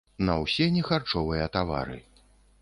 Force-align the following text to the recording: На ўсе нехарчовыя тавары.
На 0.27 0.37
ўсе 0.43 0.67
нехарчовыя 0.77 1.45
тавары. 1.59 2.01